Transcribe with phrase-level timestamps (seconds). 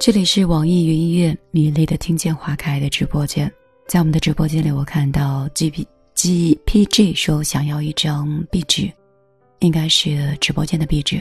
[0.00, 3.52] 这里是网易云音乐米粒的听见花开的直播间，
[3.88, 5.84] 在我们的直播间里，我看到 G P
[6.14, 8.88] G P G 说想要一张壁纸，
[9.58, 11.20] 应该是直播间的壁纸。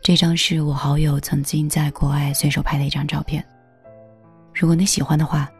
[0.00, 3.44] 这张是我好友曾经在国外随手拍的一张照片。
[4.54, 5.50] 如果你喜欢的话，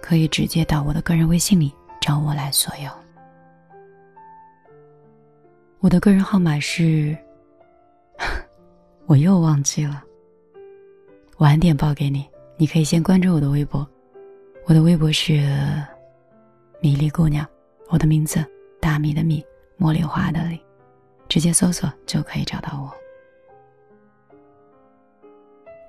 [0.00, 1.70] 可以直接到我的个人微信里
[2.00, 2.90] 找我来索要。
[5.80, 7.14] 我的个人号码是，
[9.04, 10.02] 我又忘记了。
[11.38, 12.24] 晚点报给你，
[12.56, 13.86] 你可以先关注我的微博，
[14.66, 15.42] 我的微博是
[16.80, 17.44] 米粒姑娘，
[17.88, 18.44] 我的名字
[18.80, 19.44] 大米的米，
[19.78, 20.60] 茉莉花的莉，
[21.28, 22.92] 直接搜索就可以找到我。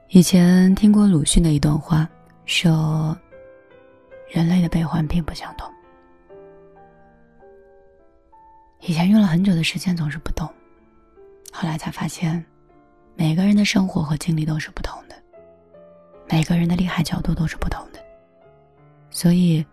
[0.10, 2.10] 以前听过鲁迅的一段话，
[2.46, 3.16] 说
[4.30, 5.72] 人类的悲欢并不相同。
[8.80, 10.48] 以前用了很久的时间总是不懂，
[11.52, 12.44] 后来才发现，
[13.16, 15.16] 每个人的生活和经历都是不同的。
[16.34, 18.04] 每个人的厉害角度都是不同的，
[19.12, 19.64] 所以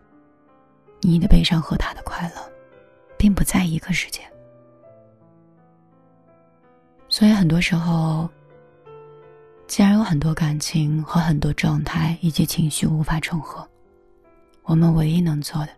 [1.00, 2.52] 你的悲伤和他的快乐，
[3.16, 4.20] 并不在一个世界。
[7.08, 8.28] 所以很多时候，
[9.66, 13.66] 既然有很多感情和很多状态以及情绪无法重合，
[14.64, 15.72] 我们唯一能做的，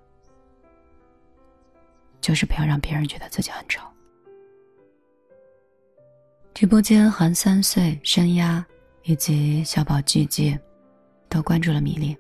[2.21, 3.81] 就是不要让别人觉得自己很丑。
[6.53, 8.67] 直播间韩三岁深压。
[9.05, 10.57] 以及小宝、季季，
[11.33, 12.15] 都关注了米粒，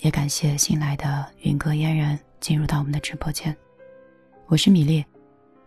[0.00, 3.56] 也感谢新来的云歌嫣然进入到我们的直播间。
[4.48, 5.02] 我是米粒，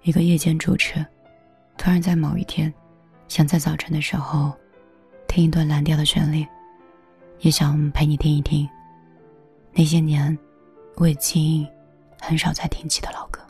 [0.03, 1.03] 一个夜间主持。
[1.75, 2.71] 突然在某一天，
[3.27, 4.53] 想在早晨的时候
[5.27, 6.45] 听一段蓝调的旋律，
[7.39, 8.69] 也想陪你听一听
[9.71, 10.37] 那些年
[10.97, 11.67] 我已经
[12.21, 13.41] 很少再听起的老歌。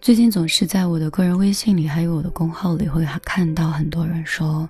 [0.00, 4.66] 最近总是在我的个人微信里，还有我的公号里，会看到很多人说：“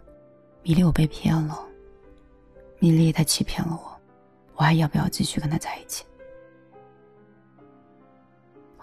[0.64, 1.62] 米粒，我被骗了。”
[2.78, 4.00] 米粒他欺骗了我，
[4.54, 6.04] 我还要不要继续跟他在一起？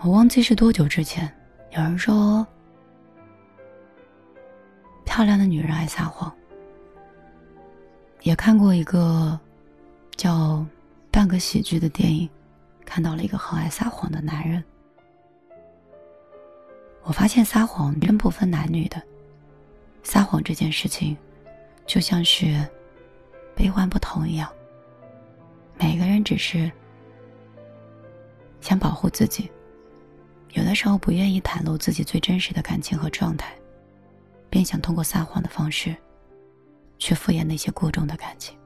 [0.02, 1.34] 我忘记是多久之前，
[1.72, 2.46] 有人说
[5.06, 6.32] ：“漂亮的女人爱撒谎。”
[8.24, 9.40] 也看过一个
[10.16, 10.58] 叫
[11.12, 12.30] 《半个喜剧》的电影，
[12.86, 14.64] 看到了一个很爱撒谎的男人。
[17.04, 19.02] 我发现撒谎真不分男女的，
[20.04, 21.18] 撒谎这件事情，
[21.86, 22.66] 就像是
[23.56, 24.52] 悲欢不同一样。
[25.78, 26.72] 每个人只是
[28.62, 29.52] 想保护自己，
[30.52, 33.54] 有的时候不愿意袒露自己最真实的感情和状态，
[34.50, 35.96] 便想通过撒谎的方式，
[36.98, 38.58] 去敷衍那些过重的感情。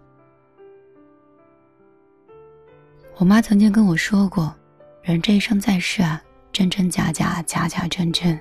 [3.17, 4.55] 我妈曾经跟我说过，
[5.01, 6.21] 人这一生在世啊。
[6.53, 8.39] 真真假假，假假真真，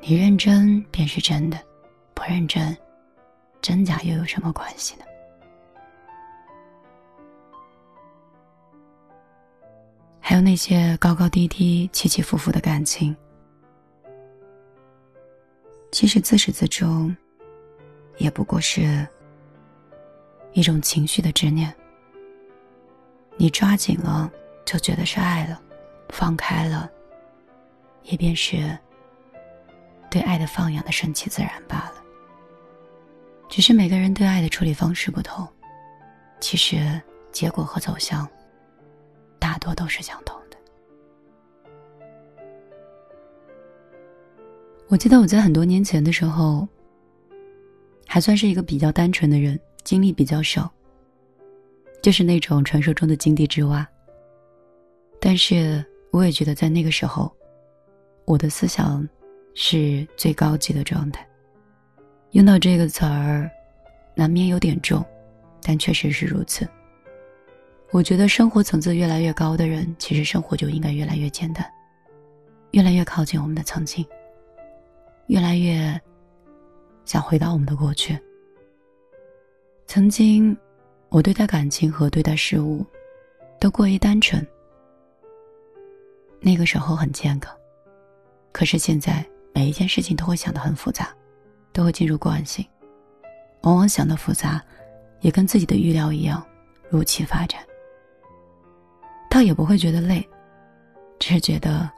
[0.00, 1.58] 你认真便是真的，
[2.14, 2.74] 不认真，
[3.60, 5.04] 真假又有什么关系呢？
[10.28, 13.16] 还有那些高高低低、起起伏伏的感情，
[15.90, 17.16] 其实自始至终，
[18.18, 19.08] 也不过是
[20.52, 21.74] 一种情绪的执念。
[23.38, 24.30] 你抓紧了，
[24.66, 25.56] 就觉得是爱了；
[26.10, 26.90] 放开了。
[28.02, 28.78] 也便是
[30.10, 32.04] 对爱的放养的顺其自然罢了。
[33.48, 35.48] 只是每个人对爱的处理方式不同，
[36.38, 37.00] 其实
[37.32, 38.28] 结果和走向
[39.38, 40.56] 大多都是相同的。
[44.88, 46.66] 我记得我在很多年前的时候，
[48.06, 50.70] 还算是一个比较单纯的人，经历比较少，
[52.02, 53.86] 就是那种传说中的井底之蛙。
[55.20, 57.32] 但是我也觉得在那个时候。
[58.24, 59.08] 我的思想
[59.54, 61.26] 是最高级的状态。
[62.32, 63.50] 用到这个词儿，
[64.14, 65.02] 难免有点重，
[65.62, 66.68] 但确实是如此。
[67.90, 71.64] 我觉得生活层次越来越高的人，其实生活就应该越来越简单，
[72.72, 74.06] 越来越靠近我们的曾经，
[75.28, 75.98] 越来越
[77.06, 78.18] 想回到我们的过去。
[79.86, 80.54] 曾经，
[81.08, 82.84] 我对待感情和对待事物
[83.58, 84.46] 都过于单纯，
[86.40, 87.56] 那个时候很健康。
[88.52, 89.24] 可是现在，
[89.54, 91.08] 每一件事情都会想得很复杂，
[91.72, 92.66] 都会进入惯性，
[93.62, 94.62] 往往想的复杂，
[95.20, 96.46] 也跟自己的预料一样，
[96.90, 97.58] 如期发展。
[99.30, 100.26] 倒也不会觉得累，
[101.18, 101.88] 只是觉得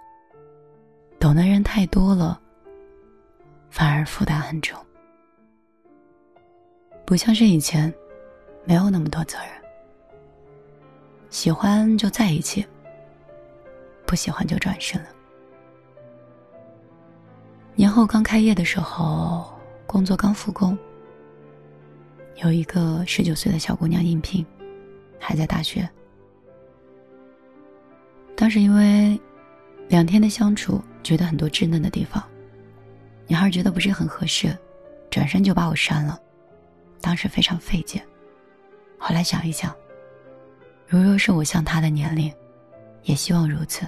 [1.18, 2.40] 懂的人太多了，
[3.70, 4.78] 反而负担很重。
[7.06, 7.92] 不像是以前，
[8.64, 9.48] 没有那么多责任，
[11.28, 12.66] 喜欢就在一起，
[14.06, 15.08] 不喜欢就转身了。
[17.74, 19.50] 年后刚开业的时候，
[19.86, 20.76] 工作刚复工，
[22.42, 24.44] 有一个十九岁的小姑娘应聘，
[25.18, 25.88] 还在大学。
[28.50, 29.18] 是因为
[29.88, 32.22] 两天的相处，觉得很多稚嫩的地方，
[33.26, 34.54] 女孩觉得不是很合适，
[35.10, 36.20] 转身就把我删了。
[37.00, 38.02] 当时非常费解，
[38.98, 39.74] 后来想一想，
[40.86, 42.30] 如若是我像她的年龄，
[43.04, 43.86] 也希望如此。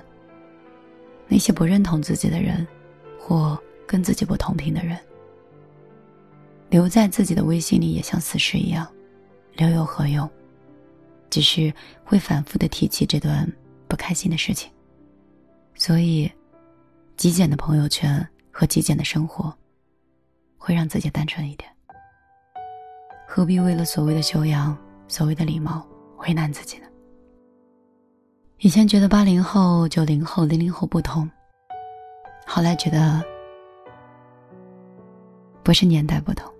[1.29, 2.67] 那些不认同自己的人，
[3.19, 4.97] 或跟自己不同频的人。
[6.71, 8.87] 留在自己的微信里也像死尸一样，
[9.55, 10.29] 留有何用？
[11.29, 11.73] 只是
[12.05, 13.51] 会反复的提起这段
[13.93, 14.73] 不开心的事情。
[15.75, 16.33] 所以，
[17.15, 19.55] 极简的朋友圈和极简的生活，
[20.57, 21.71] 会让自己单纯一点。
[23.29, 24.75] 何必为了所谓的修养、
[25.09, 25.87] 所谓的礼貌，
[26.21, 26.87] 为难自己呢？
[28.61, 31.31] 以前觉得八零后、九零后、零零后不同，
[32.47, 33.23] 后来觉得
[35.63, 36.51] 不是年代不同。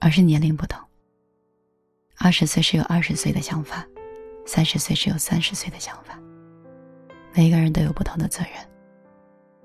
[0.00, 0.78] 而是年龄不同。
[2.18, 3.86] 二十岁是有二十岁的想法，
[4.44, 6.18] 三十岁是有三十岁的想法。
[7.34, 8.52] 每个人都有不同的责任。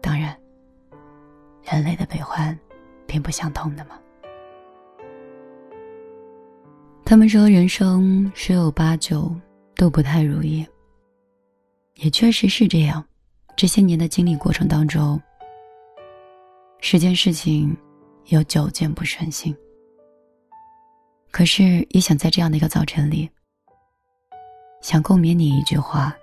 [0.01, 0.35] 当然，
[1.63, 2.57] 人类的悲欢，
[3.05, 3.99] 并不相通的嘛。
[7.05, 9.31] 他们说人生十有八九
[9.75, 10.65] 都不太如意，
[11.95, 13.05] 也确实是这样。
[13.55, 15.21] 这些年的经历过程当中，
[16.79, 17.75] 十件事情
[18.27, 19.55] 有九件不顺心。
[21.29, 23.29] 可是，也想在这样的一个早晨里，
[24.81, 26.15] 想共勉你一句话：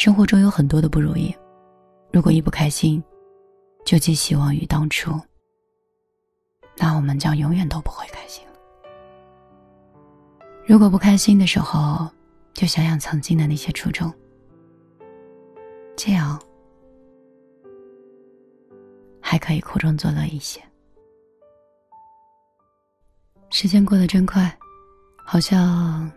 [0.00, 1.30] 生活中有很多的不如意，
[2.10, 3.04] 如果一不开心，
[3.84, 5.12] 就寄希望于当初，
[6.78, 8.54] 那我们将永远都不会开心了。
[10.66, 12.08] 如果不开心的时候，
[12.54, 14.10] 就想想曾经的那些初衷，
[15.98, 16.40] 这样
[19.20, 20.62] 还可以苦中作乐一些。
[23.50, 24.50] 时间过得真快，
[25.26, 26.10] 好像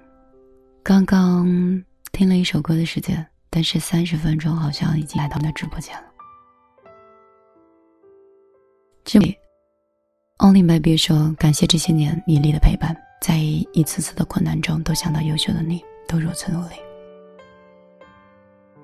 [0.81, 1.45] 刚刚
[2.13, 6.03] 听了一首歌的时间，但是三十分钟好像已经来到那直播间了。
[9.03, 9.37] 这里
[10.39, 16.75] ，Only Baby 说：“感谢这些年米粒的陪伴，在一次次的困难中都想到优秀的你，都如此努力，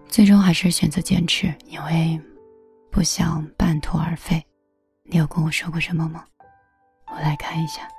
[0.08, 2.22] 最终还是选择坚持，因为
[2.92, 4.46] 不想半途而废。”
[5.12, 6.24] 你有跟我说过什么吗？
[7.08, 7.90] 我来看一下。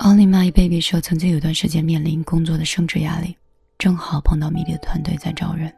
[0.00, 3.34] Only my baby 说，曾经有段时间面临工作的升职压力，
[3.80, 5.74] 正好碰到米粒的团队在招人，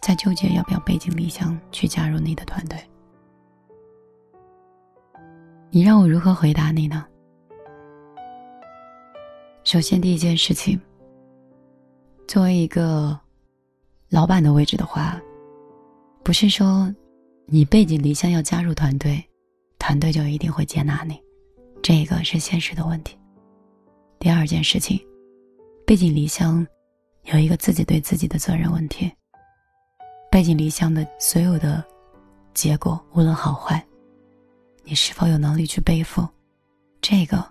[0.00, 2.78] 在纠结要不要背井离乡去加入你的团队。
[5.68, 7.04] 你让我如何回答你呢？
[9.64, 10.80] 首先，第一件事情，
[12.28, 13.18] 作为一个
[14.10, 15.20] 老板的位置的话，
[16.22, 16.94] 不是说
[17.46, 19.20] 你背井离乡要加入团队，
[19.76, 21.20] 团队就一定会接纳你，
[21.82, 23.18] 这个是现实的问题。
[24.20, 25.04] 第二件事情，
[25.84, 26.64] 背井离乡，
[27.24, 29.10] 有一个自己对自己的责任问题。
[30.30, 31.84] 背井离乡的所有的
[32.54, 33.84] 结果，无论好坏，
[34.84, 36.26] 你是否有能力去背负，
[37.00, 37.44] 这个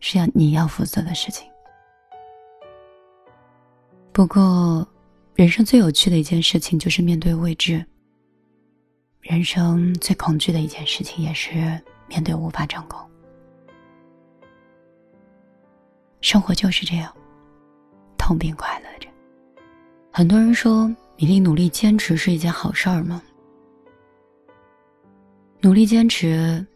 [0.00, 1.48] 是要你要负责的事情。
[4.12, 4.86] 不过，
[5.34, 7.84] 人生最有趣的一件事情就是面对未知。
[9.20, 13.08] 人生最恐惧的一件事情也是面对无法掌控。
[16.20, 17.14] 生活就是这样，
[18.16, 18.95] 痛并快乐。
[20.16, 20.86] 很多人说，
[21.18, 23.22] 米粒努力坚持是一件好事儿吗？
[25.60, 26.66] 努力坚持，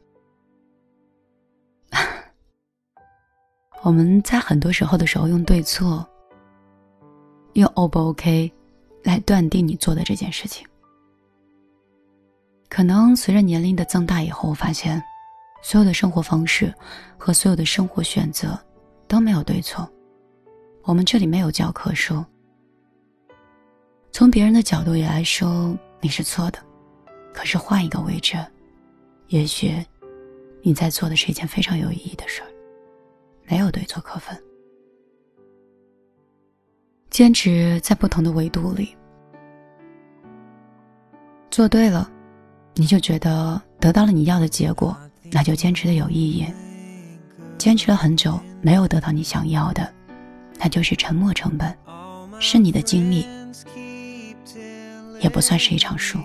[3.81, 6.07] 我们在很多时候的时候用对错，
[7.55, 8.53] 用 O 不 OK
[9.03, 10.69] 来断定你做的这件事情。
[12.69, 15.03] 可能随着年龄的增大以后，我发现，
[15.63, 16.75] 所有的生活方式
[17.17, 18.61] 和所有的生活选择。
[19.09, 19.91] 都没有对错，
[20.83, 22.23] 我们这里没有教科书。
[24.13, 26.59] 从别人的角度也来说，你是错的。
[27.33, 28.37] 可是换一个位置，
[29.29, 29.75] 也许
[30.63, 32.49] 你在做的是一件非常有意义的事儿。
[33.47, 34.37] 没有对错可分，
[37.09, 38.97] 坚持在不同的维度里
[41.51, 42.09] 做对了，
[42.75, 44.97] 你就觉得得到了你要的结果，
[45.33, 46.47] 那就坚持的有意义。
[47.59, 49.93] 坚持了很久没有得到你想要的，
[50.59, 51.77] 那就是沉没成本，
[52.39, 53.27] 是你的经历，
[55.21, 56.19] 也不算是一场输。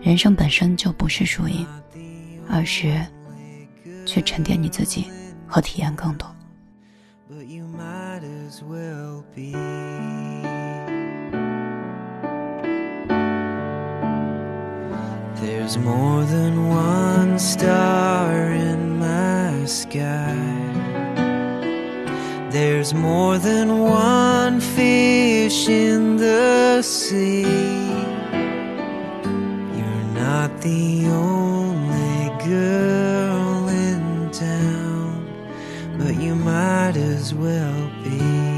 [0.00, 1.66] 人生本身就不是输赢，
[2.48, 2.94] 而是
[4.06, 5.06] 去沉淀你自己
[5.46, 6.28] 和体验更多。
[7.30, 9.52] But you might as well be.
[15.40, 20.53] There's more than one star in my sky.
[22.84, 27.40] There's more than one fish in the sea.
[29.78, 35.26] You're not the only girl in town,
[35.96, 38.53] but you might as well be.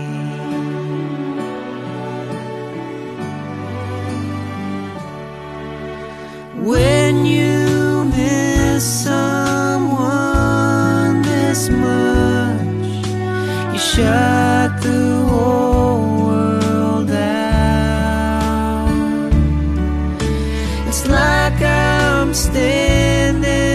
[20.98, 23.65] It's like I'm standing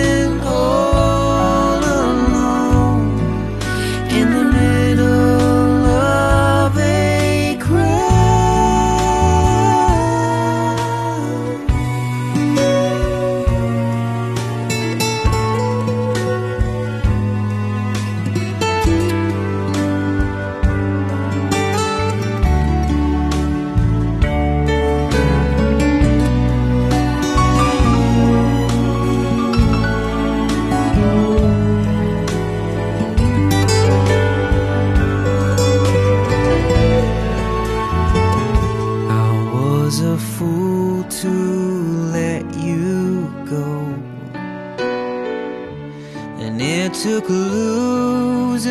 [46.43, 48.67] And it took losing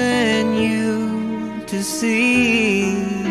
[0.56, 3.29] you to see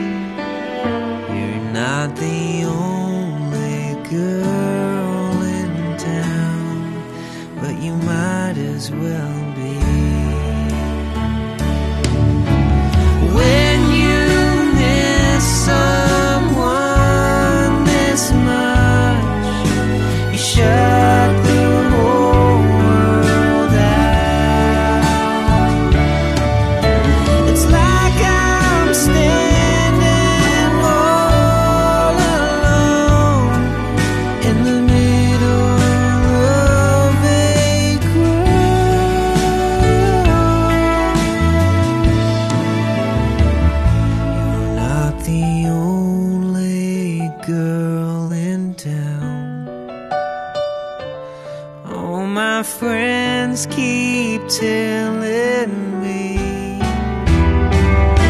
[53.59, 56.77] friends keep telling me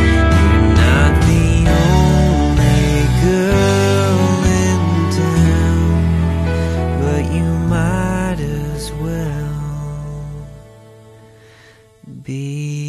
[0.01, 1.49] you're not the
[1.85, 2.89] only
[3.23, 4.81] girl in
[5.17, 6.01] town,
[7.01, 9.55] but you might as well
[12.23, 12.88] be.